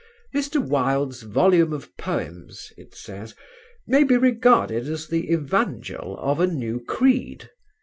"Mr. 0.33 0.59
Wilde's 0.59 1.21
volume 1.21 1.71
of 1.71 1.95
poems," 1.95 2.73
it 2.75 2.95
says, 2.95 3.35
"may 3.85 4.03
be 4.03 4.17
regarded 4.17 4.87
as 4.87 5.05
the 5.09 5.29
evangel 5.31 6.17
of 6.17 6.39
a 6.39 6.47
new 6.47 6.83
creed. 6.83 7.51